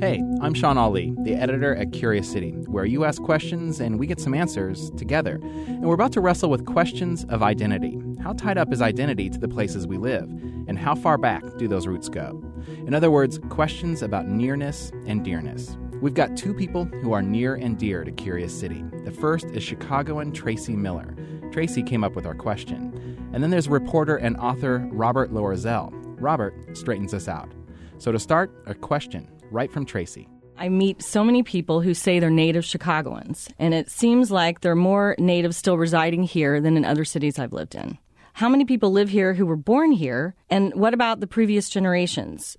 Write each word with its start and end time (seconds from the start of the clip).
Hey, 0.00 0.20
I'm 0.40 0.54
Shawn 0.54 0.76
Allee, 0.76 1.14
the 1.22 1.34
editor 1.34 1.76
at 1.76 1.92
Curious 1.92 2.30
City, 2.30 2.50
where 2.66 2.84
you 2.84 3.04
ask 3.04 3.22
questions 3.22 3.78
and 3.78 3.98
we 3.98 4.08
get 4.08 4.20
some 4.20 4.34
answers 4.34 4.90
together. 4.96 5.40
And 5.42 5.84
we're 5.84 5.94
about 5.94 6.10
to 6.12 6.20
wrestle 6.20 6.50
with 6.50 6.66
questions 6.66 7.24
of 7.28 7.44
identity. 7.44 7.98
How 8.20 8.32
tied 8.32 8.58
up 8.58 8.72
is 8.72 8.82
identity 8.82 9.30
to 9.30 9.38
the 9.38 9.46
places 9.46 9.86
we 9.86 9.98
live? 9.98 10.28
And 10.66 10.76
how 10.76 10.96
far 10.96 11.16
back 11.16 11.44
do 11.58 11.68
those 11.68 11.86
roots 11.86 12.08
go? 12.08 12.42
In 12.86 12.92
other 12.92 13.10
words, 13.10 13.38
questions 13.50 14.02
about 14.02 14.26
nearness 14.26 14.90
and 15.06 15.24
dearness. 15.24 15.76
We've 16.00 16.12
got 16.12 16.36
two 16.36 16.54
people 16.54 16.86
who 16.86 17.12
are 17.12 17.22
near 17.22 17.54
and 17.54 17.78
dear 17.78 18.02
to 18.02 18.10
Curious 18.10 18.58
City. 18.58 18.84
The 19.04 19.12
first 19.12 19.46
is 19.46 19.62
Chicagoan 19.62 20.32
Tracy 20.32 20.74
Miller. 20.74 21.14
Tracy 21.52 21.84
came 21.84 22.02
up 22.02 22.16
with 22.16 22.26
our 22.26 22.34
question. 22.34 23.28
And 23.32 23.42
then 23.42 23.50
there's 23.50 23.68
reporter 23.68 24.16
and 24.16 24.36
author 24.38 24.88
Robert 24.90 25.32
Loerzel. 25.32 25.90
Robert 26.20 26.76
straightens 26.76 27.14
us 27.14 27.28
out. 27.28 27.52
So 27.98 28.12
to 28.12 28.18
start, 28.18 28.52
a 28.66 28.74
question 28.74 29.28
right 29.50 29.72
from 29.72 29.86
Tracy. 29.86 30.28
I 30.58 30.68
meet 30.68 31.02
so 31.02 31.22
many 31.22 31.42
people 31.42 31.80
who 31.80 31.92
say 31.92 32.18
they're 32.18 32.30
native 32.30 32.64
Chicagoans, 32.64 33.48
and 33.58 33.74
it 33.74 33.90
seems 33.90 34.30
like 34.30 34.60
there 34.60 34.72
are 34.72 34.76
more 34.76 35.14
natives 35.18 35.56
still 35.56 35.76
residing 35.76 36.22
here 36.22 36.60
than 36.60 36.76
in 36.76 36.84
other 36.84 37.04
cities 37.04 37.38
I've 37.38 37.52
lived 37.52 37.74
in. 37.74 37.98
How 38.34 38.48
many 38.48 38.64
people 38.64 38.90
live 38.90 39.10
here 39.10 39.34
who 39.34 39.46
were 39.46 39.56
born 39.56 39.92
here, 39.92 40.34
and 40.50 40.74
what 40.74 40.94
about 40.94 41.20
the 41.20 41.26
previous 41.26 41.68
generations? 41.68 42.56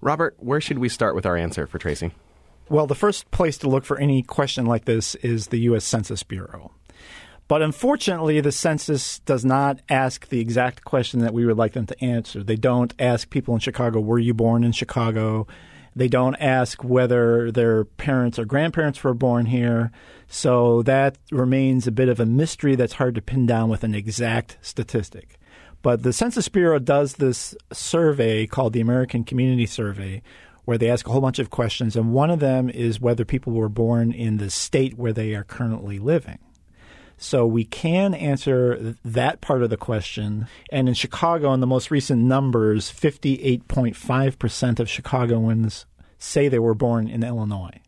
Robert, 0.00 0.36
where 0.38 0.60
should 0.60 0.78
we 0.78 0.88
start 0.88 1.14
with 1.14 1.26
our 1.26 1.36
answer 1.36 1.66
for 1.66 1.78
Tracy? 1.78 2.12
Well, 2.68 2.86
the 2.86 2.94
first 2.94 3.30
place 3.30 3.56
to 3.58 3.68
look 3.68 3.84
for 3.84 3.98
any 3.98 4.22
question 4.22 4.66
like 4.66 4.84
this 4.84 5.14
is 5.16 5.46
the 5.46 5.60
U.S. 5.60 5.84
Census 5.84 6.22
Bureau. 6.22 6.72
But 7.48 7.62
unfortunately, 7.62 8.42
the 8.42 8.52
census 8.52 9.20
does 9.20 9.42
not 9.42 9.80
ask 9.88 10.28
the 10.28 10.38
exact 10.38 10.84
question 10.84 11.20
that 11.20 11.32
we 11.32 11.46
would 11.46 11.56
like 11.56 11.72
them 11.72 11.86
to 11.86 12.04
answer. 12.04 12.44
They 12.44 12.56
don't 12.56 12.92
ask 12.98 13.30
people 13.30 13.54
in 13.54 13.60
Chicago, 13.60 14.00
were 14.00 14.18
you 14.18 14.34
born 14.34 14.64
in 14.64 14.72
Chicago? 14.72 15.46
They 15.96 16.08
don't 16.08 16.36
ask 16.36 16.84
whether 16.84 17.50
their 17.50 17.86
parents 17.86 18.38
or 18.38 18.44
grandparents 18.44 19.02
were 19.02 19.14
born 19.14 19.46
here. 19.46 19.90
So 20.28 20.82
that 20.82 21.16
remains 21.32 21.86
a 21.86 21.92
bit 21.92 22.10
of 22.10 22.20
a 22.20 22.26
mystery 22.26 22.76
that's 22.76 22.92
hard 22.92 23.14
to 23.14 23.22
pin 23.22 23.46
down 23.46 23.70
with 23.70 23.82
an 23.82 23.94
exact 23.94 24.58
statistic. 24.60 25.40
But 25.80 26.02
the 26.02 26.12
Census 26.12 26.48
Bureau 26.48 26.78
does 26.78 27.14
this 27.14 27.54
survey 27.72 28.46
called 28.46 28.74
the 28.74 28.80
American 28.80 29.24
Community 29.24 29.64
Survey, 29.64 30.22
where 30.66 30.76
they 30.76 30.90
ask 30.90 31.08
a 31.08 31.12
whole 31.12 31.22
bunch 31.22 31.38
of 31.38 31.48
questions. 31.48 31.96
And 31.96 32.12
one 32.12 32.30
of 32.30 32.40
them 32.40 32.68
is 32.68 33.00
whether 33.00 33.24
people 33.24 33.54
were 33.54 33.70
born 33.70 34.12
in 34.12 34.36
the 34.36 34.50
state 34.50 34.98
where 34.98 35.14
they 35.14 35.34
are 35.34 35.44
currently 35.44 35.98
living. 35.98 36.38
So 37.18 37.46
we 37.46 37.64
can 37.64 38.14
answer 38.14 38.96
that 39.04 39.40
part 39.40 39.62
of 39.62 39.70
the 39.70 39.76
question. 39.76 40.46
And 40.70 40.88
in 40.88 40.94
Chicago, 40.94 41.52
in 41.52 41.60
the 41.60 41.66
most 41.66 41.90
recent 41.90 42.22
numbers, 42.22 42.90
58.5% 42.90 44.80
of 44.80 44.88
Chicagoans 44.88 45.84
say 46.18 46.48
they 46.48 46.60
were 46.60 46.74
born 46.74 47.08
in 47.08 47.24
Illinois. 47.24 47.80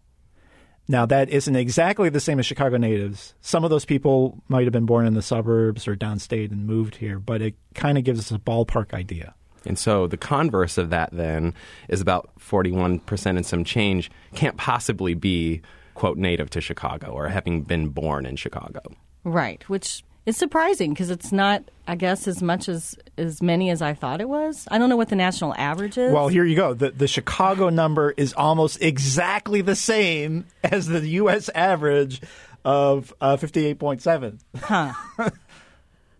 Now, 0.89 1.07
that 1.07 1.31
isn't 1.31 1.55
exactly 1.55 2.09
the 2.09 2.19
same 2.19 2.41
as 2.41 2.47
Chicago 2.47 2.77
natives. 2.77 3.35
Some 3.41 3.63
of 3.63 3.71
those 3.71 3.85
people 3.85 4.43
might 4.49 4.65
have 4.65 4.73
been 4.73 4.87
born 4.87 5.07
in 5.07 5.15
the 5.15 5.23
suburbs 5.23 5.87
or 5.87 5.95
downstate 5.95 6.51
and 6.51 6.67
moved 6.67 6.97
here, 6.97 7.21
but 7.21 7.41
it 7.41 7.55
kind 7.77 7.97
of 7.97 8.03
gives 8.03 8.19
us 8.19 8.33
a 8.33 8.41
ballpark 8.41 8.93
idea. 8.93 9.35
And 9.65 9.79
so 9.79 10.09
the 10.09 10.17
converse 10.17 10.79
of 10.79 10.91
that 10.91 11.11
then 11.13 11.55
is 11.89 12.01
about 12.01 12.31
41% 12.41 13.27
and 13.27 13.47
some 13.47 13.63
change 13.63 14.11
can't 14.35 14.57
possibly 14.57 15.15
be, 15.15 15.61
quote, 15.95 16.19
native 16.19 16.51
to 16.51 16.61
Chicago 16.61 17.13
or 17.13 17.29
having 17.29 17.63
been 17.63 17.91
born 17.91 18.27
in 18.27 18.35
Chicago. 18.35 18.81
Right, 19.25 19.63
which 19.69 20.05
is 20.27 20.37
surprising 20.37 20.93
because 20.93 21.11
it's 21.11 21.33
not, 21.33 21.65
I 21.87 21.95
guess, 21.95 22.29
as 22.29 22.43
much 22.43 22.69
as 22.69 22.97
as 23.19 23.43
many 23.43 23.71
as 23.71 23.83
I 23.83 23.95
thought 23.95 24.21
it 24.21 24.29
was. 24.29 24.67
I 24.71 24.79
don't 24.79 24.89
know 24.89 24.97
what 24.97 25.09
the 25.09 25.17
national 25.17 25.55
average 25.55 25.99
is. 25.99 26.13
Well, 26.13 26.29
here 26.29 26.45
you 26.45 26.57
go. 26.57 26.75
The 26.75 26.91
the 26.91 27.09
Chicago 27.09 27.69
number 27.69 28.13
is 28.13 28.33
almost 28.35 28.83
exactly 28.83 29.61
the 29.61 29.77
same 29.77 30.47
as 30.65 30.87
the 30.87 31.07
U.S. 31.09 31.49
average 31.55 32.21
of 32.65 33.13
uh, 33.21 33.37
fifty 33.37 33.67
eight 33.67 33.79
point 33.79 34.03
seven. 34.03 34.39
Huh. 34.57 34.93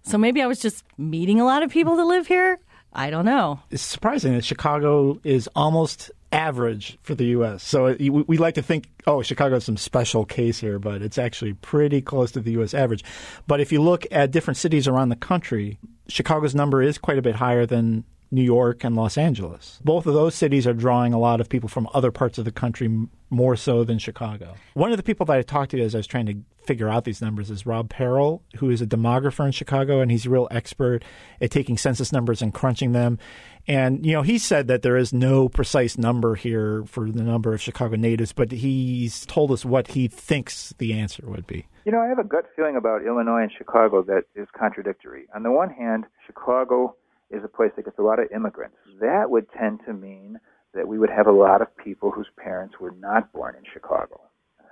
so 0.03 0.19
maybe 0.19 0.43
I 0.43 0.47
was 0.47 0.61
just 0.61 0.85
meeting 0.99 1.41
a 1.41 1.45
lot 1.45 1.63
of 1.63 1.71
people 1.71 1.97
that 1.97 2.05
live 2.05 2.27
here. 2.27 2.59
I 2.93 3.11
don't 3.11 3.25
know. 3.25 3.61
It's 3.71 3.83
surprising 3.83 4.35
that 4.35 4.45
Chicago 4.45 5.21
is 5.23 5.49
almost 5.55 6.11
average 6.33 6.99
for 7.03 7.15
the 7.15 7.27
U.S. 7.27 7.63
So 7.63 7.87
uh, 7.87 7.97
we 7.99 8.39
like 8.39 8.55
to 8.55 8.63
think, 8.63 8.89
oh, 9.07 9.23
Chicago 9.23 9.57
has 9.57 9.65
some 9.65 9.77
special 9.77 10.25
case 10.25 10.61
here, 10.61 10.79
but 10.79 11.03
it's 11.03 11.19
actually 11.19 11.55
pretty 11.55 12.01
close 12.01 12.33
to 12.33 12.41
the 12.41 12.53
U.S. 12.53 12.75
average. 12.75 13.05
But 13.47 13.61
if 13.61 13.73
you 13.73 13.83
look 13.83 14.07
at 14.11 14.31
different 14.31 14.57
cities 14.57 14.87
around 14.87 15.09
the 15.09 15.17
country, 15.17 15.79
Chicago's 16.09 16.55
number 16.55 16.83
is 16.83 16.99
quite 16.99 17.19
a 17.19 17.23
bit 17.23 17.37
higher 17.37 17.67
than 17.67 18.05
New 18.31 18.43
York 18.43 18.85
and 18.85 18.95
Los 18.95 19.19
Angeles. 19.19 19.81
Both 19.85 20.07
of 20.07 20.15
those 20.15 20.35
cities 20.35 20.67
are 20.67 20.73
drawing 20.73 21.13
a 21.13 21.19
lot 21.19 21.41
of 21.41 21.49
people 21.49 21.69
from 21.69 21.89
other 21.93 22.11
parts 22.11 22.39
of 22.39 22.45
the 22.45 22.53
country 22.53 23.09
more 23.29 23.57
so 23.57 23.85
than 23.85 23.99
Chicago. 23.99 24.55
One 24.75 24.91
of 24.91 24.97
the 24.97 25.03
people 25.03 25.27
that 25.27 25.37
I 25.37 25.43
talked 25.43 25.73
to 25.73 25.81
as 25.81 25.95
I 25.95 25.99
was 25.99 26.07
trying 26.07 26.27
to 26.27 26.37
figure 26.65 26.89
out 26.89 27.05
these 27.05 27.21
numbers 27.21 27.51
is 27.51 27.67
Rob 27.67 27.89
Paral, 27.89 28.43
who 28.57 28.71
is 28.71 28.83
a 28.83 28.87
demographer 28.87 29.47
in 29.47 29.53
Chicago, 29.53 30.01
and 30.01 30.11
he's 30.11 30.27
a 30.27 30.31
real 30.31 30.49
expert 30.51 31.05
at 31.41 31.51
taking 31.51 31.77
census 31.77 32.13
numbers 32.13 32.43
and 32.43 32.55
crunching 32.55 32.93
them. 32.93 33.19
And, 33.67 34.05
you 34.05 34.13
know, 34.13 34.23
he 34.23 34.39
said 34.39 34.69
that 34.69 34.83
there 34.83 34.97
is 34.97 35.13
no 35.13 35.49
precise 35.49 35.99
number 35.99 36.35
here 36.35 36.85
for 36.87 37.11
the 37.11 37.23
number 37.23 37.53
of 37.53 37.61
Chicago 37.61 37.97
natives, 37.97 38.33
but 38.33 38.53
he's 38.53 39.27
told 39.27 39.53
us 39.53 39.65
what 39.65 39.89
he 39.89 40.09
thinks 40.09 40.75
the 40.79 40.93
answer 40.93 41.25
would 41.27 41.47
be. 41.47 41.67
You 41.85 41.93
know, 41.93 42.01
I 42.01 42.09
have 42.09 42.19
a 42.19 42.25
gut 42.25 42.47
feeling 42.57 42.77
about 42.77 43.05
Illinois 43.05 43.43
and 43.43 43.53
Chicago 43.57 44.03
that 44.03 44.25
is 44.35 44.49
contradictory. 44.57 45.27
On 45.35 45.43
the 45.43 45.51
one 45.51 45.71
hand, 45.71 46.05
Chicago 46.27 46.97
is 47.31 47.45
a 47.45 47.49
place 47.49 47.71
that 47.77 47.85
gets 47.85 47.99
a 47.99 48.03
lot 48.03 48.19
of 48.19 48.31
immigrants. 48.35 48.77
That 49.01 49.31
would 49.31 49.47
tend 49.59 49.81
to 49.87 49.93
mean 49.93 50.39
that 50.75 50.87
we 50.87 50.99
would 50.99 51.11
have 51.11 51.27
a 51.27 51.33
lot 51.33 51.63
of 51.63 51.77
people 51.77 52.11
whose 52.11 52.29
parents 52.37 52.77
were 52.81 52.93
not 52.93 53.33
born 53.33 53.55
in 53.57 53.63
Chicago. 53.73 54.21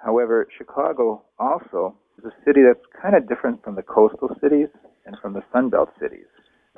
However, 0.02 0.46
Chicago 0.56 1.22
also 1.38 1.96
is 2.18 2.24
a 2.24 2.44
city 2.44 2.62
that's 2.62 2.84
kind 3.00 3.16
of 3.16 3.28
different 3.28 3.62
from 3.64 3.74
the 3.74 3.82
coastal 3.82 4.30
cities 4.40 4.68
and 5.06 5.16
from 5.20 5.32
the 5.32 5.42
Sunbelt 5.54 5.88
cities. 6.00 6.26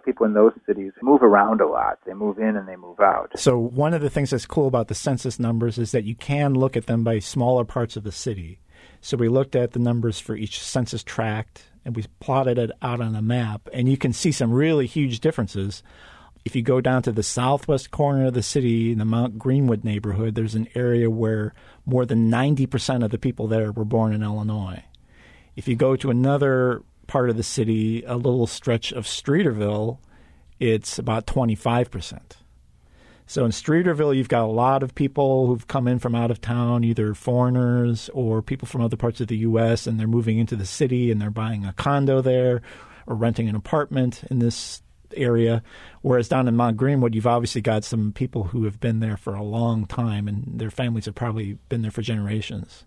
People 0.05 0.25
in 0.25 0.33
those 0.33 0.53
cities 0.67 0.93
move 1.03 1.23
around 1.23 1.61
a 1.61 1.67
lot. 1.67 1.99
They 2.07 2.15
move 2.15 2.39
in 2.39 2.57
and 2.57 2.67
they 2.67 2.77
move 2.77 3.01
out. 3.01 3.33
So, 3.37 3.59
one 3.59 3.93
of 3.93 4.01
the 4.01 4.09
things 4.09 4.31
that's 4.31 4.47
cool 4.47 4.67
about 4.67 4.89
the 4.89 4.95
census 4.95 5.39
numbers 5.39 5.77
is 5.77 5.93
that 5.93 6.05
you 6.05 6.15
can 6.15 6.55
look 6.55 6.75
at 6.75 6.87
them 6.87 7.05
by 7.05 7.19
smaller 7.19 7.65
parts 7.65 7.97
of 7.97 8.05
the 8.05 8.13
city. 8.13 8.61
So, 9.01 9.17
we 9.17 9.29
looked 9.29 9.57
at 9.57 9.73
the 9.73 9.79
numbers 9.79 10.21
for 10.21 10.37
each 10.37 10.63
census 10.63 11.03
tract 11.03 11.71
and 11.85 11.97
we 11.97 12.05
plotted 12.21 12.59
it 12.59 12.71
out 12.83 13.01
on 13.01 13.15
a 13.17 13.23
map, 13.23 13.69
and 13.73 13.89
you 13.89 13.97
can 13.97 14.13
see 14.13 14.33
some 14.33 14.53
really 14.53 14.87
huge 14.87 15.21
differences. 15.21 15.83
If 16.45 16.57
you 16.57 16.63
go 16.63 16.81
down 16.81 17.03
to 17.03 17.13
the 17.13 17.23
southwest 17.23 17.91
corner 17.91 18.27
of 18.27 18.35
the 18.35 18.43
city 18.43 18.93
in 18.93 18.99
the 18.99 19.05
Mount 19.05 19.39
Greenwood 19.39 19.85
neighborhood, 19.85 20.35
there's 20.35 20.55
an 20.55 20.69
area 20.75 21.11
where 21.11 21.55
more 21.85 22.07
than 22.07 22.31
90% 22.31 23.05
of 23.05 23.11
the 23.11 23.19
people 23.19 23.47
there 23.47 23.73
were 23.73 23.85
born 23.85 24.13
in 24.13 24.23
Illinois. 24.23 24.85
If 25.57 25.69
you 25.69 25.77
go 25.77 25.97
to 25.97 26.11
another 26.11 26.83
part 27.07 27.29
of 27.29 27.37
the 27.37 27.43
city, 27.43 28.05
a 28.05 28.17
little 28.17 28.47
stretch 28.47 28.93
of 28.93 29.05
Streeterville, 29.05 29.99
it's 30.59 30.99
about 30.99 31.27
25%. 31.27 32.21
So 33.31 33.45
in 33.45 33.53
Streeterville, 33.53 34.17
you've 34.17 34.29
got 34.29 34.43
a 34.43 34.51
lot 34.51 34.83
of 34.83 34.93
people 34.93 35.47
who've 35.47 35.69
come 35.69 35.87
in 35.87 36.01
from 36.01 36.17
out 36.17 36.33
of 36.33 36.41
town, 36.41 36.83
either 36.83 37.15
foreigners 37.15 38.11
or 38.13 38.43
people 38.43 38.67
from 38.67 38.81
other 38.81 38.97
parts 38.97 39.21
of 39.21 39.29
the 39.29 39.37
U.S., 39.37 39.87
and 39.87 40.01
they're 40.01 40.09
moving 40.09 40.39
into 40.39 40.57
the 40.57 40.67
city 40.67 41.13
and 41.13 41.23
they're 41.23 41.31
buying 41.31 41.65
a 41.65 41.73
condo 41.73 42.23
there 42.23 42.61
or 43.07 43.15
renting 43.15 43.49
an 43.49 43.55
apartment 43.55 44.25
in 44.33 44.41
this 44.41 44.83
area. 45.15 45.63
Whereas 46.03 46.27
down 46.27 46.49
in 46.49 46.57
Mount 46.57 46.77
Greenwood, 46.77 47.15
you've 47.15 47.25
obviously 47.25 47.61
got 47.61 47.85
some 47.85 48.13
people 48.13 48.43
who 48.43 48.65
have 48.65 48.81
been 48.81 48.99
there 48.99 49.17
for 49.17 49.37
a 49.37 49.45
long 49.45 49.87
time 49.87 50.27
and 50.27 50.59
their 50.59 50.73
families 50.73 51.05
have 51.05 51.15
probably 51.15 51.57
been 51.69 51.83
there 51.83 51.93
for 51.93 52.03
generations. 52.03 52.85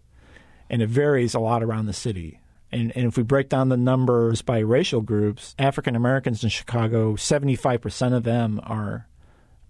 And 0.69 0.81
it 0.81 0.89
varies 0.89 1.33
a 1.33 1.39
lot 1.39 1.63
around 1.63 1.85
the 1.85 1.93
city. 1.93 2.41
And, 2.69 2.91
and 2.97 3.05
if 3.05 3.15
we 3.15 3.23
break 3.23 3.47
down 3.47 3.69
the 3.69 3.77
numbers 3.77 4.41
by 4.41 4.59
racial 4.59 4.99
groups, 4.99 5.55
African 5.57 5.95
Americans 5.95 6.43
in 6.43 6.49
Chicago, 6.49 7.13
75% 7.13 8.13
of 8.13 8.23
them 8.23 8.59
are 8.61 9.07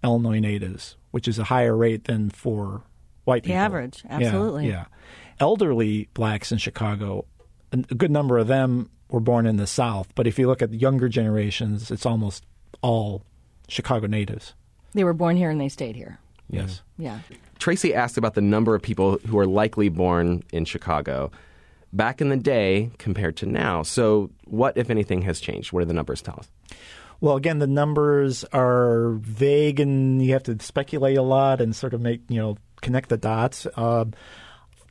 Illinois 0.04 0.38
natives, 0.38 0.96
which 1.10 1.26
is 1.26 1.38
a 1.38 1.44
higher 1.44 1.76
rate 1.76 2.04
than 2.04 2.30
for 2.30 2.82
white 3.24 3.42
the 3.42 3.48
people. 3.48 3.62
average, 3.62 4.04
absolutely. 4.08 4.66
Yeah, 4.66 4.72
yeah. 4.72 4.84
Elderly 5.40 6.08
blacks 6.14 6.52
in 6.52 6.58
Chicago, 6.58 7.24
a 7.72 7.78
good 7.78 8.10
number 8.10 8.38
of 8.38 8.46
them 8.46 8.90
were 9.08 9.20
born 9.20 9.46
in 9.46 9.56
the 9.56 9.66
South. 9.66 10.14
But 10.14 10.26
if 10.26 10.38
you 10.38 10.46
look 10.46 10.62
at 10.62 10.70
the 10.70 10.76
younger 10.76 11.08
generations, 11.08 11.90
it's 11.90 12.06
almost 12.06 12.44
all 12.82 13.24
Chicago 13.68 14.06
natives. 14.06 14.54
They 14.92 15.04
were 15.04 15.14
born 15.14 15.36
here 15.36 15.50
and 15.50 15.60
they 15.60 15.68
stayed 15.68 15.96
here. 15.96 16.18
Yes. 16.50 16.82
Yeah. 16.98 17.20
Tracy 17.58 17.94
asked 17.94 18.18
about 18.18 18.34
the 18.34 18.42
number 18.42 18.74
of 18.74 18.82
people 18.82 19.18
who 19.26 19.38
are 19.38 19.46
likely 19.46 19.88
born 19.88 20.44
in 20.52 20.64
Chicago 20.64 21.32
back 21.92 22.20
in 22.20 22.28
the 22.28 22.36
day 22.36 22.90
compared 22.98 23.36
to 23.38 23.46
now. 23.46 23.82
So, 23.82 24.30
what, 24.44 24.76
if 24.76 24.90
anything, 24.90 25.22
has 25.22 25.40
changed? 25.40 25.72
What 25.72 25.80
do 25.80 25.86
the 25.86 25.94
numbers 25.94 26.20
tell 26.20 26.38
us? 26.38 26.78
Well, 27.20 27.36
again, 27.36 27.58
the 27.58 27.66
numbers 27.66 28.44
are 28.52 29.12
vague, 29.20 29.80
and 29.80 30.24
you 30.24 30.32
have 30.32 30.42
to 30.44 30.60
speculate 30.60 31.16
a 31.16 31.22
lot 31.22 31.60
and 31.60 31.74
sort 31.74 31.94
of 31.94 32.00
make 32.00 32.22
you 32.28 32.40
know 32.40 32.56
connect 32.82 33.08
the 33.08 33.16
dots. 33.16 33.66
Uh, 33.76 34.06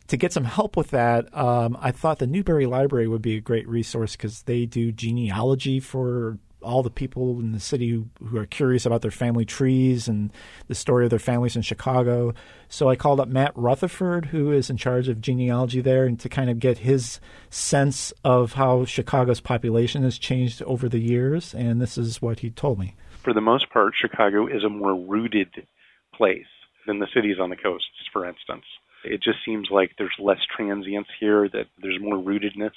to 0.07 0.17
get 0.17 0.33
some 0.33 0.43
help 0.43 0.75
with 0.75 0.91
that, 0.91 1.35
um, 1.37 1.77
I 1.79 1.91
thought 1.91 2.19
the 2.19 2.27
Newberry 2.27 2.65
Library 2.65 3.07
would 3.07 3.21
be 3.21 3.37
a 3.37 3.41
great 3.41 3.67
resource 3.67 4.15
because 4.15 4.43
they 4.43 4.65
do 4.65 4.91
genealogy 4.91 5.79
for 5.79 6.37
all 6.63 6.83
the 6.83 6.89
people 6.89 7.39
in 7.39 7.51
the 7.51 7.59
city 7.59 7.89
who, 7.89 8.07
who 8.25 8.37
are 8.37 8.45
curious 8.45 8.85
about 8.85 9.01
their 9.01 9.11
family 9.11 9.45
trees 9.45 10.07
and 10.07 10.31
the 10.67 10.75
story 10.75 11.03
of 11.05 11.09
their 11.09 11.19
families 11.19 11.55
in 11.55 11.61
Chicago. 11.61 12.33
So 12.69 12.89
I 12.89 12.95
called 12.95 13.19
up 13.19 13.27
Matt 13.27 13.51
Rutherford, 13.55 14.27
who 14.27 14.51
is 14.51 14.69
in 14.69 14.77
charge 14.77 15.07
of 15.07 15.21
genealogy 15.21 15.81
there, 15.81 16.05
and 16.05 16.19
to 16.19 16.29
kind 16.29 16.49
of 16.49 16.59
get 16.59 16.79
his 16.79 17.19
sense 17.49 18.11
of 18.23 18.53
how 18.53 18.85
Chicago's 18.85 19.41
population 19.41 20.03
has 20.03 20.17
changed 20.17 20.61
over 20.63 20.89
the 20.89 20.99
years. 20.99 21.53
And 21.53 21.81
this 21.81 21.97
is 21.97 22.21
what 22.21 22.39
he 22.39 22.49
told 22.49 22.79
me. 22.79 22.95
For 23.23 23.33
the 23.33 23.41
most 23.41 23.69
part, 23.69 23.93
Chicago 23.99 24.47
is 24.47 24.63
a 24.63 24.69
more 24.69 24.95
rooted 24.95 25.49
place 26.13 26.45
than 26.85 26.99
the 26.99 27.07
cities 27.13 27.37
on 27.39 27.49
the 27.49 27.55
coasts, 27.55 27.87
for 28.11 28.27
instance. 28.27 28.65
It 29.05 29.21
just 29.21 29.39
seems 29.45 29.69
like 29.69 29.91
there's 29.97 30.15
less 30.19 30.39
transience 30.55 31.07
here, 31.19 31.49
that 31.49 31.67
there's 31.81 31.99
more 31.99 32.17
rootedness 32.17 32.71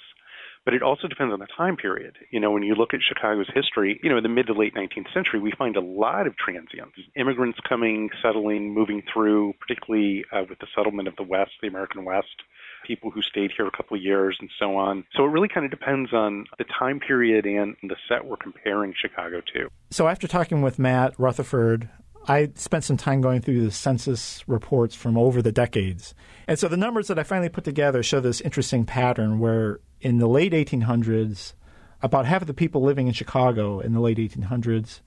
but 0.66 0.74
it 0.74 0.82
also 0.82 1.06
depends 1.06 1.32
on 1.32 1.38
the 1.38 1.46
time 1.56 1.76
period. 1.76 2.16
You 2.30 2.40
know, 2.40 2.50
when 2.50 2.64
you 2.64 2.74
look 2.74 2.92
at 2.92 3.00
Chicago's 3.00 3.48
history, 3.54 4.00
you 4.02 4.10
know, 4.10 4.16
in 4.16 4.24
the 4.24 4.28
mid 4.28 4.48
to 4.48 4.52
late 4.52 4.74
19th 4.74 5.14
century, 5.14 5.38
we 5.38 5.52
find 5.56 5.76
a 5.76 5.80
lot 5.80 6.26
of 6.26 6.36
transients, 6.36 6.98
immigrants 7.14 7.58
coming, 7.66 8.10
settling, 8.20 8.74
moving 8.74 9.02
through, 9.10 9.54
particularly 9.60 10.24
uh, 10.32 10.42
with 10.50 10.58
the 10.58 10.66
settlement 10.76 11.06
of 11.06 11.14
the 11.14 11.22
West, 11.22 11.52
the 11.62 11.68
American 11.68 12.04
West, 12.04 12.42
people 12.84 13.12
who 13.12 13.22
stayed 13.22 13.52
here 13.56 13.68
a 13.68 13.70
couple 13.70 13.96
of 13.96 14.02
years 14.02 14.36
and 14.40 14.50
so 14.58 14.76
on. 14.76 15.04
So 15.14 15.24
it 15.24 15.28
really 15.28 15.48
kind 15.48 15.64
of 15.64 15.70
depends 15.70 16.12
on 16.12 16.46
the 16.58 16.64
time 16.64 16.98
period 16.98 17.46
and 17.46 17.76
the 17.84 17.96
set 18.08 18.26
we're 18.26 18.36
comparing 18.36 18.92
Chicago 19.00 19.40
to. 19.54 19.68
So 19.90 20.08
after 20.08 20.26
talking 20.26 20.62
with 20.62 20.80
Matt 20.80 21.14
Rutherford, 21.16 21.88
I 22.28 22.50
spent 22.54 22.84
some 22.84 22.96
time 22.96 23.20
going 23.20 23.40
through 23.40 23.64
the 23.64 23.70
census 23.70 24.42
reports 24.48 24.94
from 24.94 25.16
over 25.16 25.40
the 25.40 25.52
decades. 25.52 26.14
And 26.48 26.58
so 26.58 26.68
the 26.68 26.76
numbers 26.76 27.08
that 27.08 27.18
I 27.18 27.22
finally 27.22 27.48
put 27.48 27.64
together 27.64 28.02
show 28.02 28.20
this 28.20 28.40
interesting 28.40 28.84
pattern 28.84 29.38
where 29.38 29.80
in 30.00 30.18
the 30.18 30.26
late 30.26 30.52
1800s, 30.52 31.54
about 32.02 32.26
half 32.26 32.42
of 32.42 32.46
the 32.46 32.54
people 32.54 32.82
living 32.82 33.06
in 33.06 33.12
Chicago 33.12 33.80
in 33.80 33.92
the 33.92 34.00
late 34.00 34.18
1800s 34.18 35.00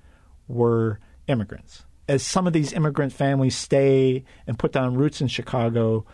were 0.47 0.99
immigrants. 1.27 1.85
As 2.07 2.23
some 2.23 2.47
of 2.47 2.53
these 2.53 2.73
immigrant 2.73 3.13
families 3.13 3.55
stay 3.55 4.23
and 4.47 4.57
put 4.57 4.71
down 4.71 4.95
roots 4.95 5.21
in 5.21 5.27
Chicago, 5.27 6.05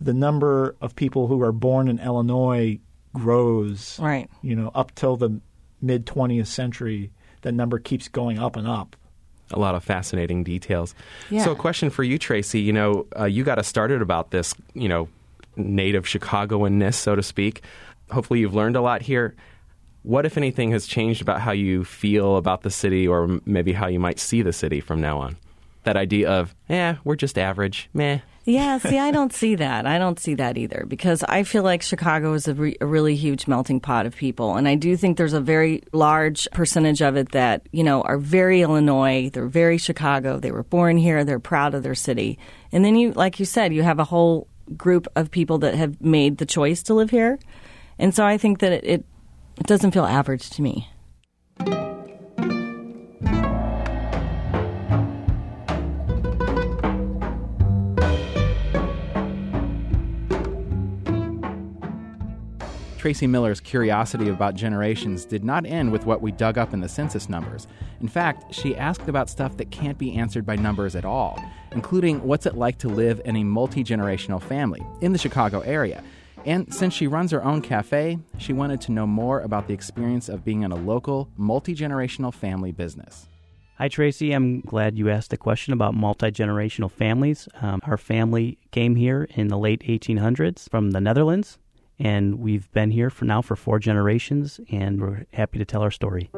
the 0.00 0.14
number 0.14 0.76
of 0.80 0.96
people 0.96 1.26
who 1.26 1.42
are 1.42 1.52
born 1.52 1.88
in 1.88 1.98
Illinois 1.98 2.78
grows. 3.14 3.98
Right. 4.00 4.30
You 4.40 4.56
know, 4.56 4.70
up 4.74 4.94
till 4.94 5.16
the 5.16 5.40
mid 5.80 6.06
20th 6.06 6.46
century, 6.46 7.12
that 7.42 7.52
number 7.52 7.78
keeps 7.78 8.08
going 8.08 8.38
up 8.38 8.56
and 8.56 8.66
up. 8.66 8.96
A 9.52 9.58
lot 9.58 9.74
of 9.74 9.84
fascinating 9.84 10.44
details. 10.44 10.94
Yeah. 11.30 11.44
So, 11.44 11.52
a 11.52 11.56
question 11.56 11.90
for 11.90 12.02
you, 12.02 12.18
Tracy. 12.18 12.60
You 12.60 12.72
know, 12.72 13.06
uh, 13.18 13.24
you 13.24 13.44
got 13.44 13.58
us 13.58 13.68
started 13.68 14.02
about 14.02 14.30
this, 14.30 14.54
you 14.74 14.88
know, 14.88 15.08
native 15.56 16.04
Chicagoanness, 16.04 16.94
so 16.94 17.14
to 17.14 17.22
speak 17.22 17.62
hopefully 18.12 18.40
you've 18.40 18.54
learned 18.54 18.76
a 18.76 18.80
lot 18.80 19.02
here. 19.02 19.34
What, 20.02 20.26
if 20.26 20.36
anything, 20.36 20.70
has 20.72 20.86
changed 20.86 21.22
about 21.22 21.40
how 21.40 21.52
you 21.52 21.84
feel 21.84 22.36
about 22.36 22.62
the 22.62 22.70
city 22.70 23.06
or 23.06 23.40
maybe 23.44 23.72
how 23.72 23.86
you 23.86 24.00
might 24.00 24.18
see 24.18 24.42
the 24.42 24.52
city 24.52 24.80
from 24.80 25.00
now 25.00 25.18
on? 25.18 25.36
That 25.84 25.96
idea 25.96 26.30
of, 26.30 26.54
yeah, 26.68 26.96
we're 27.04 27.16
just 27.16 27.38
average, 27.38 27.88
meh. 27.92 28.20
Yeah, 28.44 28.78
see, 28.78 28.98
I 28.98 29.12
don't 29.12 29.32
see 29.32 29.54
that. 29.54 29.86
I 29.86 29.98
don't 29.98 30.18
see 30.18 30.34
that 30.34 30.58
either 30.58 30.84
because 30.88 31.22
I 31.22 31.44
feel 31.44 31.62
like 31.62 31.80
Chicago 31.80 32.32
is 32.32 32.48
a, 32.48 32.54
re- 32.54 32.76
a, 32.80 32.86
really 32.86 33.14
huge 33.14 33.46
melting 33.46 33.78
pot 33.78 34.04
of 34.04 34.16
people. 34.16 34.56
And 34.56 34.66
I 34.66 34.74
do 34.74 34.96
think 34.96 35.16
there's 35.16 35.32
a 35.32 35.40
very 35.40 35.82
large 35.92 36.48
percentage 36.50 37.02
of 37.02 37.16
it 37.16 37.30
that, 37.32 37.68
you 37.70 37.84
know, 37.84 38.02
are 38.02 38.18
very 38.18 38.62
Illinois. 38.62 39.30
They're 39.32 39.46
very 39.46 39.78
Chicago. 39.78 40.40
They 40.40 40.50
were 40.50 40.64
born 40.64 40.96
here. 40.96 41.22
They're 41.24 41.38
proud 41.38 41.74
of 41.74 41.84
their 41.84 41.94
city. 41.94 42.36
And 42.72 42.84
then 42.84 42.96
you, 42.96 43.12
like 43.12 43.38
you 43.38 43.46
said, 43.46 43.72
you 43.72 43.84
have 43.84 44.00
a 44.00 44.04
whole 44.04 44.48
group 44.76 45.06
of 45.14 45.30
people 45.30 45.58
that 45.58 45.74
have 45.74 46.00
made 46.00 46.38
the 46.38 46.46
choice 46.46 46.82
to 46.84 46.94
live 46.94 47.10
here. 47.10 47.38
And 47.98 48.12
so 48.12 48.24
I 48.24 48.38
think 48.38 48.58
that 48.58 48.72
it, 48.72 48.84
it, 48.84 49.04
it 49.60 49.66
doesn't 49.66 49.92
feel 49.92 50.04
average 50.04 50.50
to 50.50 50.62
me. 50.62 50.88
Tracy 63.02 63.26
Miller's 63.26 63.60
curiosity 63.60 64.28
about 64.28 64.54
generations 64.54 65.24
did 65.24 65.42
not 65.42 65.66
end 65.66 65.90
with 65.90 66.06
what 66.06 66.22
we 66.22 66.30
dug 66.30 66.56
up 66.56 66.72
in 66.72 66.80
the 66.80 66.88
census 66.88 67.28
numbers. 67.28 67.66
In 68.00 68.06
fact, 68.06 68.54
she 68.54 68.76
asked 68.76 69.08
about 69.08 69.28
stuff 69.28 69.56
that 69.56 69.72
can't 69.72 69.98
be 69.98 70.14
answered 70.14 70.46
by 70.46 70.54
numbers 70.54 70.94
at 70.94 71.04
all, 71.04 71.42
including 71.72 72.22
what's 72.22 72.46
it 72.46 72.54
like 72.54 72.78
to 72.78 72.88
live 72.88 73.20
in 73.24 73.34
a 73.34 73.42
multi 73.42 73.82
generational 73.82 74.40
family 74.40 74.80
in 75.00 75.12
the 75.12 75.18
Chicago 75.18 75.60
area 75.60 76.02
and 76.44 76.72
since 76.74 76.92
she 76.92 77.06
runs 77.06 77.30
her 77.30 77.44
own 77.44 77.62
cafe, 77.62 78.18
she 78.38 78.52
wanted 78.52 78.80
to 78.82 78.92
know 78.92 79.06
more 79.06 79.40
about 79.40 79.68
the 79.68 79.74
experience 79.74 80.28
of 80.28 80.44
being 80.44 80.62
in 80.62 80.72
a 80.72 80.76
local, 80.76 81.28
multi 81.36 81.74
generational 81.74 82.34
family 82.34 82.72
business. 82.72 83.28
Hi, 83.78 83.88
Tracy. 83.88 84.32
I'm 84.32 84.60
glad 84.60 84.98
you 84.98 85.08
asked 85.08 85.30
the 85.30 85.36
question 85.36 85.72
about 85.72 85.94
multi 85.94 86.30
generational 86.30 86.90
families. 86.90 87.48
Um, 87.60 87.80
our 87.84 87.96
family 87.96 88.58
came 88.70 88.96
here 88.96 89.28
in 89.34 89.48
the 89.48 89.58
late 89.58 89.82
1800s 89.82 90.68
from 90.68 90.90
the 90.90 91.00
Netherlands, 91.00 91.58
and 91.98 92.38
we've 92.38 92.70
been 92.72 92.90
here 92.90 93.10
for 93.10 93.24
now 93.24 93.42
for 93.42 93.56
four 93.56 93.78
generations, 93.78 94.60
and 94.70 95.00
we're 95.00 95.26
happy 95.32 95.58
to 95.58 95.64
tell 95.64 95.82
our 95.82 95.90
story. 95.90 96.30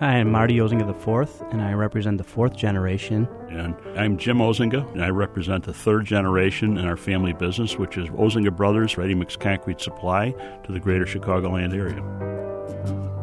Hi, 0.00 0.18
I'm 0.18 0.32
Marty 0.32 0.56
Ozinga 0.56 0.90
IV, 0.90 1.52
and 1.52 1.62
I 1.62 1.72
represent 1.72 2.18
the 2.18 2.24
fourth 2.24 2.56
generation. 2.56 3.28
And 3.48 3.76
I'm 3.96 4.18
Jim 4.18 4.38
Ozinga, 4.38 4.92
and 4.92 5.04
I 5.04 5.10
represent 5.10 5.64
the 5.64 5.72
third 5.72 6.04
generation 6.04 6.76
in 6.76 6.84
our 6.84 6.96
family 6.96 7.32
business, 7.32 7.78
which 7.78 7.96
is 7.96 8.08
Ozinga 8.10 8.54
Brothers 8.54 8.98
Ready 8.98 9.14
Mix 9.14 9.36
Concrete 9.36 9.80
Supply 9.80 10.32
to 10.64 10.72
the 10.72 10.80
greater 10.80 11.04
Chicagoland 11.04 11.74
area 11.74 13.13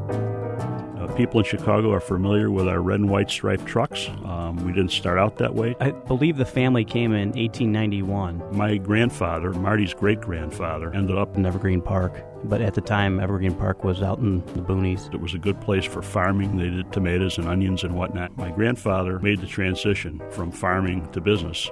people 1.11 1.39
in 1.39 1.45
Chicago 1.45 1.91
are 1.91 1.99
familiar 1.99 2.49
with 2.49 2.67
our 2.67 2.81
red 2.81 2.99
and 2.99 3.09
white 3.09 3.29
striped 3.29 3.65
trucks. 3.65 4.07
Um, 4.25 4.57
we 4.65 4.71
didn't 4.71 4.91
start 4.91 5.19
out 5.19 5.37
that 5.37 5.53
way. 5.53 5.75
I 5.79 5.91
believe 5.91 6.37
the 6.37 6.45
family 6.45 6.83
came 6.83 7.13
in 7.13 7.29
1891. 7.29 8.55
My 8.55 8.77
grandfather, 8.77 9.51
Marty's 9.53 9.93
great 9.93 10.21
grandfather, 10.21 10.93
ended 10.93 11.17
up 11.17 11.35
in 11.35 11.45
Evergreen 11.45 11.81
Park. 11.81 12.23
But 12.43 12.61
at 12.61 12.73
the 12.73 12.81
time, 12.81 13.19
Evergreen 13.19 13.53
Park 13.53 13.83
was 13.83 14.01
out 14.01 14.19
in 14.19 14.39
the 14.53 14.61
boonies. 14.61 15.13
It 15.13 15.21
was 15.21 15.33
a 15.33 15.39
good 15.39 15.59
place 15.61 15.85
for 15.85 16.01
farming. 16.01 16.57
They 16.57 16.69
did 16.69 16.91
tomatoes 16.91 17.37
and 17.37 17.47
onions 17.47 17.83
and 17.83 17.95
whatnot. 17.95 18.35
My 18.37 18.49
grandfather 18.49 19.19
made 19.19 19.41
the 19.41 19.47
transition 19.47 20.21
from 20.31 20.51
farming 20.51 21.11
to 21.11 21.21
business. 21.21 21.69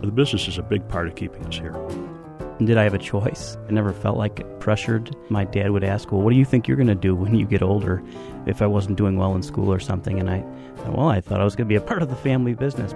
The 0.00 0.10
business 0.10 0.48
is 0.48 0.58
a 0.58 0.62
big 0.62 0.88
part 0.88 1.08
of 1.08 1.14
keeping 1.14 1.44
us 1.46 1.56
here. 1.56 1.76
Did 2.64 2.76
I 2.76 2.84
have 2.84 2.92
a 2.92 2.98
choice? 2.98 3.56
I 3.68 3.72
never 3.72 3.92
felt 3.92 4.18
like 4.18 4.60
pressured. 4.60 5.16
My 5.30 5.44
dad 5.44 5.70
would 5.70 5.82
ask, 5.82 6.12
Well, 6.12 6.20
what 6.20 6.30
do 6.30 6.36
you 6.36 6.44
think 6.44 6.68
you're 6.68 6.76
going 6.76 6.88
to 6.88 6.94
do 6.94 7.14
when 7.14 7.34
you 7.34 7.46
get 7.46 7.62
older 7.62 8.02
if 8.46 8.60
I 8.60 8.66
wasn't 8.66 8.98
doing 8.98 9.16
well 9.16 9.34
in 9.34 9.42
school 9.42 9.72
or 9.72 9.80
something? 9.80 10.20
And 10.20 10.28
I, 10.28 10.44
well, 10.86 11.08
I 11.08 11.22
thought 11.22 11.40
I 11.40 11.44
was 11.44 11.56
going 11.56 11.66
to 11.66 11.70
be 11.70 11.76
a 11.76 11.80
part 11.80 12.02
of 12.02 12.10
the 12.10 12.16
family 12.16 12.54
business. 12.54 12.92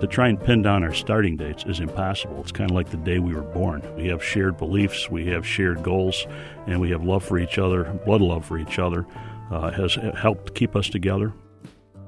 To 0.00 0.06
try 0.06 0.28
and 0.28 0.42
pin 0.42 0.62
down 0.62 0.82
our 0.82 0.94
starting 0.94 1.36
dates 1.36 1.64
is 1.66 1.78
impossible. 1.78 2.40
It's 2.40 2.52
kind 2.52 2.70
of 2.70 2.74
like 2.74 2.88
the 2.88 2.96
day 2.96 3.18
we 3.18 3.34
were 3.34 3.42
born. 3.42 3.82
We 3.96 4.06
have 4.06 4.24
shared 4.24 4.56
beliefs, 4.56 5.10
we 5.10 5.26
have 5.26 5.46
shared 5.46 5.82
goals, 5.82 6.26
and 6.66 6.80
we 6.80 6.90
have 6.90 7.04
love 7.04 7.22
for 7.22 7.38
each 7.38 7.58
other, 7.58 7.84
blood 8.06 8.22
love 8.22 8.46
for 8.46 8.58
each 8.58 8.78
other. 8.78 9.06
Uh, 9.50 9.70
has 9.72 9.96
helped 10.16 10.54
keep 10.54 10.74
us 10.74 10.88
together. 10.88 11.34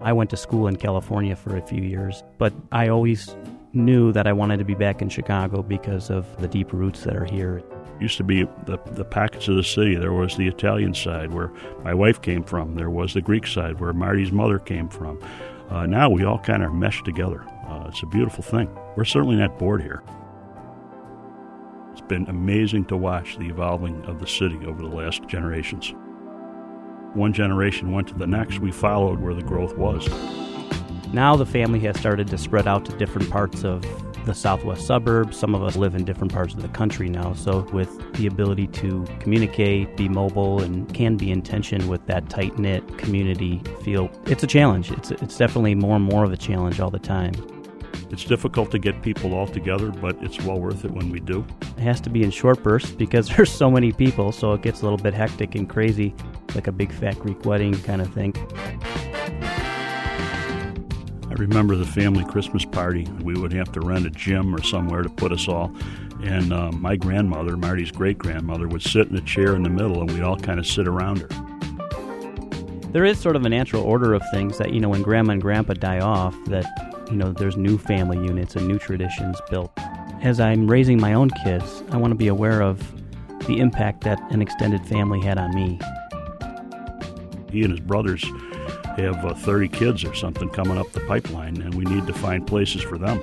I 0.00 0.12
went 0.12 0.30
to 0.30 0.36
school 0.36 0.68
in 0.68 0.76
California 0.76 1.36
for 1.36 1.56
a 1.56 1.60
few 1.60 1.82
years, 1.82 2.22
but 2.38 2.52
I 2.70 2.88
always 2.88 3.34
knew 3.74 4.12
that 4.12 4.26
I 4.26 4.32
wanted 4.32 4.58
to 4.58 4.64
be 4.64 4.74
back 4.74 5.02
in 5.02 5.08
Chicago 5.08 5.62
because 5.62 6.10
of 6.10 6.26
the 6.40 6.48
deep 6.48 6.72
roots 6.72 7.04
that 7.04 7.16
are 7.16 7.24
here. 7.24 7.62
Used 8.00 8.16
to 8.16 8.24
be 8.24 8.44
the, 8.66 8.78
the 8.92 9.04
pockets 9.04 9.48
of 9.48 9.56
the 9.56 9.62
city. 9.62 9.94
There 9.94 10.12
was 10.12 10.36
the 10.36 10.48
Italian 10.48 10.94
side 10.94 11.32
where 11.32 11.50
my 11.84 11.94
wife 11.94 12.20
came 12.20 12.42
from. 12.42 12.74
There 12.74 12.90
was 12.90 13.14
the 13.14 13.20
Greek 13.20 13.46
side 13.46 13.80
where 13.80 13.92
Marty's 13.92 14.32
mother 14.32 14.58
came 14.58 14.88
from. 14.88 15.22
Uh, 15.70 15.86
now 15.86 16.10
we 16.10 16.24
all 16.24 16.38
kind 16.38 16.62
of 16.62 16.74
mesh 16.74 17.02
together. 17.02 17.44
Uh, 17.66 17.86
it's 17.88 18.02
a 18.02 18.06
beautiful 18.06 18.42
thing. 18.42 18.68
We're 18.96 19.04
certainly 19.04 19.36
not 19.36 19.58
bored 19.58 19.82
here. 19.82 20.02
It's 21.92 22.00
been 22.00 22.26
amazing 22.28 22.86
to 22.86 22.96
watch 22.96 23.38
the 23.38 23.48
evolving 23.48 24.04
of 24.06 24.18
the 24.18 24.26
city 24.26 24.58
over 24.66 24.82
the 24.82 24.94
last 24.94 25.26
generations. 25.28 25.94
One 27.14 27.32
generation 27.32 27.92
went 27.92 28.08
to 28.08 28.14
the 28.14 28.26
next, 28.26 28.58
we 28.58 28.72
followed 28.72 29.20
where 29.20 29.34
the 29.34 29.42
growth 29.42 29.76
was. 29.76 30.08
Now 31.12 31.36
the 31.36 31.44
family 31.44 31.78
has 31.80 31.98
started 31.98 32.28
to 32.28 32.38
spread 32.38 32.66
out 32.66 32.86
to 32.86 32.96
different 32.96 33.28
parts 33.28 33.64
of 33.64 33.84
the 34.24 34.34
southwest 34.34 34.86
suburbs. 34.86 35.36
Some 35.36 35.54
of 35.54 35.62
us 35.62 35.76
live 35.76 35.94
in 35.94 36.04
different 36.04 36.32
parts 36.32 36.54
of 36.54 36.62
the 36.62 36.68
country 36.68 37.08
now. 37.08 37.34
So, 37.34 37.68
with 37.72 38.14
the 38.14 38.26
ability 38.26 38.68
to 38.68 39.04
communicate, 39.18 39.96
be 39.96 40.08
mobile, 40.08 40.62
and 40.62 40.92
can 40.94 41.16
be 41.16 41.30
in 41.30 41.42
tension 41.42 41.88
with 41.88 42.06
that 42.06 42.30
tight 42.30 42.58
knit 42.58 42.98
community 42.98 43.60
feel, 43.82 44.10
it's 44.26 44.42
a 44.42 44.46
challenge. 44.46 44.90
It's, 44.92 45.10
it's 45.10 45.36
definitely 45.36 45.74
more 45.74 45.96
and 45.96 46.04
more 46.04 46.24
of 46.24 46.32
a 46.32 46.36
challenge 46.36 46.80
all 46.80 46.90
the 46.90 46.98
time. 46.98 47.34
It's 48.10 48.24
difficult 48.24 48.70
to 48.72 48.78
get 48.78 49.02
people 49.02 49.34
all 49.34 49.46
together, 49.46 49.90
but 49.90 50.16
it's 50.22 50.40
well 50.42 50.60
worth 50.60 50.84
it 50.84 50.90
when 50.90 51.10
we 51.10 51.18
do. 51.20 51.44
It 51.76 51.82
has 51.82 52.00
to 52.02 52.10
be 52.10 52.22
in 52.22 52.30
short 52.30 52.62
bursts 52.62 52.90
because 52.90 53.28
there's 53.36 53.50
so 53.50 53.70
many 53.70 53.92
people, 53.92 54.32
so 54.32 54.52
it 54.52 54.62
gets 54.62 54.80
a 54.80 54.84
little 54.84 54.98
bit 54.98 55.14
hectic 55.14 55.54
and 55.56 55.68
crazy, 55.68 56.14
like 56.54 56.68
a 56.68 56.72
big 56.72 56.92
fat 56.92 57.18
Greek 57.18 57.44
wedding 57.44 57.74
kind 57.82 58.00
of 58.00 58.12
thing. 58.14 58.34
Remember 61.42 61.74
the 61.74 61.84
family 61.84 62.24
Christmas 62.24 62.64
party. 62.64 63.04
We 63.20 63.34
would 63.34 63.52
have 63.52 63.72
to 63.72 63.80
rent 63.80 64.06
a 64.06 64.10
gym 64.10 64.54
or 64.54 64.62
somewhere 64.62 65.02
to 65.02 65.08
put 65.08 65.32
us 65.32 65.48
all. 65.48 65.74
And 66.22 66.52
uh, 66.52 66.70
my 66.70 66.94
grandmother, 66.94 67.56
Marty's 67.56 67.90
great 67.90 68.16
grandmother, 68.16 68.68
would 68.68 68.80
sit 68.80 69.08
in 69.08 69.16
a 69.16 69.20
chair 69.20 69.56
in 69.56 69.64
the 69.64 69.68
middle 69.68 70.00
and 70.00 70.10
we'd 70.12 70.22
all 70.22 70.38
kind 70.38 70.60
of 70.60 70.68
sit 70.68 70.86
around 70.86 71.18
her. 71.18 71.28
there 72.92 73.04
is 73.04 73.18
sort 73.18 73.34
of 73.34 73.44
a 73.44 73.48
natural 73.48 73.82
order 73.82 74.14
of 74.14 74.22
things 74.30 74.56
that, 74.58 74.72
you 74.72 74.78
know, 74.78 74.88
when 74.88 75.02
grandma 75.02 75.32
and 75.32 75.42
grandpa 75.42 75.72
die 75.72 75.98
off, 75.98 76.36
that, 76.44 76.64
you 77.10 77.16
know, 77.16 77.32
there's 77.32 77.56
new 77.56 77.76
family 77.76 78.18
units 78.18 78.54
and 78.54 78.68
new 78.68 78.78
traditions 78.78 79.40
built. 79.50 79.72
As 80.22 80.38
I'm 80.38 80.70
raising 80.70 81.00
my 81.00 81.12
own 81.12 81.28
kids, 81.42 81.82
I 81.90 81.96
want 81.96 82.12
to 82.12 82.16
be 82.16 82.28
aware 82.28 82.62
of 82.62 82.78
the 83.48 83.58
impact 83.58 84.04
that 84.04 84.20
an 84.30 84.42
extended 84.42 84.86
family 84.86 85.20
had 85.20 85.38
on 85.38 85.52
me. 85.56 85.80
He 87.50 87.64
and 87.64 87.72
his 87.72 87.80
brothers 87.80 88.24
have 88.96 89.24
uh, 89.24 89.34
30 89.34 89.68
kids 89.68 90.04
or 90.04 90.14
something 90.14 90.48
coming 90.50 90.78
up 90.78 90.90
the 90.92 91.00
pipeline, 91.00 91.60
and 91.60 91.74
we 91.74 91.84
need 91.84 92.06
to 92.06 92.12
find 92.12 92.46
places 92.46 92.82
for 92.82 92.98
them. 92.98 93.20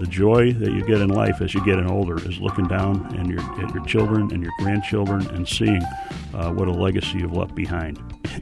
The 0.00 0.06
joy 0.08 0.52
that 0.52 0.70
you 0.70 0.84
get 0.84 1.00
in 1.00 1.08
life 1.08 1.40
as 1.40 1.54
you 1.54 1.64
get 1.64 1.84
older 1.84 2.18
is 2.28 2.38
looking 2.38 2.68
down 2.68 3.12
and 3.16 3.28
your, 3.28 3.40
at 3.60 3.74
your 3.74 3.84
children 3.84 4.32
and 4.32 4.42
your 4.42 4.52
grandchildren 4.60 5.26
and 5.30 5.46
seeing 5.46 5.82
uh, 6.34 6.52
what 6.52 6.68
a 6.68 6.72
legacy 6.72 7.18
you've 7.18 7.32
left 7.32 7.56
behind. 7.56 7.98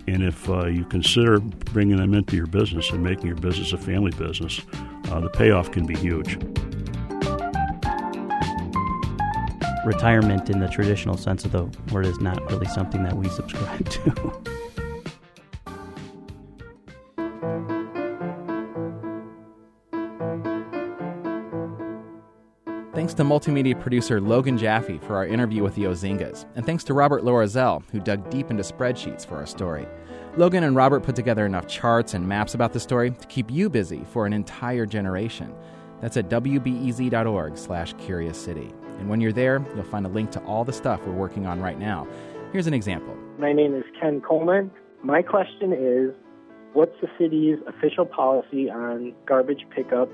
And 0.06 0.22
if 0.22 0.48
uh, 0.50 0.66
you 0.66 0.84
consider 0.84 1.40
bringing 1.40 1.96
them 1.96 2.12
into 2.12 2.36
your 2.36 2.46
business 2.46 2.90
and 2.90 3.02
making 3.02 3.26
your 3.26 3.36
business 3.36 3.72
a 3.72 3.78
family 3.78 4.10
business, 4.12 4.60
uh, 5.10 5.20
the 5.20 5.30
payoff 5.30 5.72
can 5.72 5.86
be 5.86 5.96
huge. 5.96 6.34
Retirement 9.86 10.50
in 10.50 10.58
the 10.58 10.68
traditional 10.68 11.16
sense 11.16 11.44
of 11.46 11.52
the 11.52 11.64
word 11.92 12.04
is 12.04 12.20
not 12.20 12.50
really 12.50 12.66
something 12.66 13.02
that 13.02 13.14
we 13.14 13.28
subscribe 13.30 13.88
to. 13.88 14.42
to 23.16 23.24
multimedia 23.24 23.78
producer 23.80 24.20
Logan 24.20 24.58
Jaffe 24.58 24.98
for 24.98 25.16
our 25.16 25.26
interview 25.26 25.62
with 25.62 25.74
the 25.74 25.84
Ozingas, 25.84 26.44
and 26.54 26.66
thanks 26.66 26.84
to 26.84 26.94
Robert 26.94 27.24
Loerzel, 27.24 27.82
who 27.90 27.98
dug 27.98 28.28
deep 28.30 28.50
into 28.50 28.62
spreadsheets 28.62 29.26
for 29.26 29.36
our 29.36 29.46
story. 29.46 29.86
Logan 30.36 30.64
and 30.64 30.76
Robert 30.76 31.02
put 31.02 31.16
together 31.16 31.46
enough 31.46 31.66
charts 31.66 32.12
and 32.12 32.28
maps 32.28 32.54
about 32.54 32.74
the 32.74 32.80
story 32.80 33.10
to 33.10 33.26
keep 33.28 33.50
you 33.50 33.70
busy 33.70 34.04
for 34.12 34.26
an 34.26 34.34
entire 34.34 34.84
generation. 34.84 35.54
That's 36.02 36.18
at 36.18 36.28
wbez.org 36.28 37.56
slash 37.56 37.94
curious 37.94 38.36
city. 38.38 38.70
And 38.98 39.08
when 39.08 39.22
you're 39.22 39.32
there, 39.32 39.64
you'll 39.74 39.84
find 39.84 40.04
a 40.04 40.10
link 40.10 40.30
to 40.32 40.40
all 40.44 40.64
the 40.64 40.72
stuff 40.72 41.00
we're 41.06 41.14
working 41.14 41.46
on 41.46 41.60
right 41.60 41.78
now. 41.78 42.06
Here's 42.52 42.66
an 42.66 42.74
example. 42.74 43.16
My 43.38 43.54
name 43.54 43.74
is 43.74 43.84
Ken 43.98 44.20
Coleman. 44.20 44.70
My 45.02 45.22
question 45.22 45.72
is, 45.72 46.14
what's 46.74 46.94
the 47.00 47.08
city's 47.18 47.58
official 47.66 48.04
policy 48.04 48.70
on 48.70 49.14
garbage 49.26 49.66
pickup? 49.74 50.10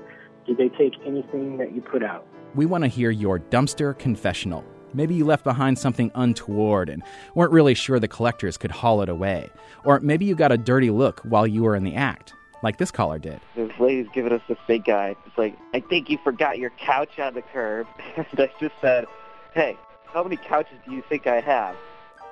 Do 0.47 0.55
they 0.55 0.69
take 0.69 0.93
anything 1.05 1.57
that 1.57 1.75
you 1.75 1.81
put 1.81 2.01
out? 2.01 2.25
We 2.55 2.67
want 2.67 2.83
to 2.83 2.87
hear 2.87 3.09
your 3.09 3.39
dumpster 3.39 3.97
confessional. 3.97 4.63
Maybe 4.93 5.15
you 5.15 5.25
left 5.25 5.43
behind 5.43 5.79
something 5.79 6.11
untoward 6.13 6.87
and 6.87 7.01
weren't 7.33 7.51
really 7.51 7.73
sure 7.73 7.99
the 7.99 8.07
collectors 8.07 8.57
could 8.57 8.69
haul 8.69 9.01
it 9.01 9.09
away. 9.09 9.49
Or 9.83 9.99
maybe 10.01 10.25
you 10.25 10.35
got 10.35 10.51
a 10.51 10.57
dirty 10.57 10.91
look 10.91 11.21
while 11.21 11.47
you 11.47 11.63
were 11.63 11.75
in 11.75 11.83
the 11.83 11.95
act, 11.95 12.35
like 12.61 12.77
this 12.77 12.91
caller 12.91 13.17
did. 13.17 13.39
This 13.55 13.71
lady's 13.79 14.05
giving 14.13 14.31
us 14.31 14.41
the 14.47 14.55
big 14.67 14.85
guy. 14.85 15.15
It's 15.25 15.37
like, 15.37 15.57
I 15.73 15.79
think 15.79 16.11
you 16.11 16.19
forgot 16.23 16.59
your 16.59 16.69
couch 16.71 17.17
on 17.17 17.33
the 17.33 17.41
curb. 17.41 17.87
and 18.17 18.27
I 18.37 18.51
just 18.59 18.75
said, 18.81 19.07
hey, 19.55 19.75
how 20.05 20.21
many 20.23 20.37
couches 20.37 20.77
do 20.85 20.93
you 20.93 21.01
think 21.09 21.25
I 21.25 21.41
have? 21.41 21.75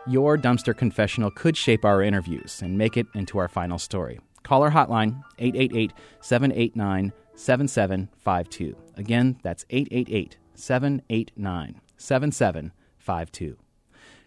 Your 0.06 0.38
dumpster 0.38 0.78
confessional 0.78 1.32
could 1.32 1.58
shape 1.58 1.84
our 1.84 2.04
interviews 2.04 2.62
and 2.62 2.78
make 2.78 2.96
it 2.96 3.08
into 3.16 3.40
our 3.40 3.48
final 3.48 3.80
story. 3.80 4.20
Call 4.44 4.62
our 4.62 4.72
hotline, 4.72 5.24
888 5.40 5.94
789 6.22 7.12
7752. 7.42 8.76
Again, 8.98 9.38
that's 9.42 9.66
888 9.72 10.38
789 10.54 11.82
7752. 11.98 13.58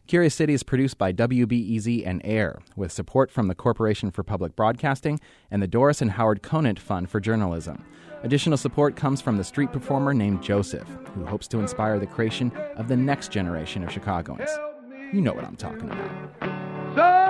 Curious 0.07 0.35
City 0.35 0.53
is 0.53 0.63
produced 0.63 0.99
by 0.99 1.13
WBEZ 1.13 2.07
and 2.07 2.21
AIR, 2.25 2.61
with 2.77 2.93
support 2.93 3.31
from 3.31 3.49
the 3.49 3.55
Corporation 3.55 4.11
for 4.11 4.23
Public 4.23 4.55
Broadcasting 4.55 5.19
and 5.51 5.63
the 5.63 5.69
Doris 5.69 6.03
and 6.03 6.11
Howard 6.11 6.43
Conant 6.43 6.79
Fund 6.79 7.09
for 7.09 7.21
Journalism. 7.21 7.85
Additional 8.23 8.59
support 8.59 8.97
comes 8.97 9.21
from 9.21 9.37
the 9.37 9.45
street 9.45 9.73
performer 9.73 10.13
named 10.13 10.43
Joseph, 10.43 10.89
who 11.15 11.25
hopes 11.25 11.47
to 11.49 11.61
inspire 11.61 11.99
the 11.99 12.07
creation 12.07 12.51
of 12.77 12.89
the 12.89 12.97
next 12.97 13.31
generation 13.31 13.85
of 13.85 13.93
Chicagoans. 13.93 14.51
You 15.13 15.21
know 15.21 15.33
what 15.33 15.45
I'm 15.45 15.57
talking 15.57 15.89
about. 15.89 16.11
So 16.97 17.25